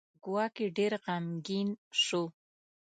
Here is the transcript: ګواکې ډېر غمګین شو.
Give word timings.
ګواکې 0.23 0.65
ډېر 0.77 0.91
غمګین 1.03 1.69
شو. 2.03 2.23